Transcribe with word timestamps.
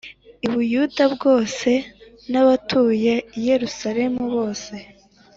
U 0.45 0.47
Buyuda 0.53 1.03
bwose 1.15 1.69
n 2.31 2.33
abatuye 2.41 3.13
i 3.37 3.39
Yerusalemu 3.47 4.21
bose 4.35 4.73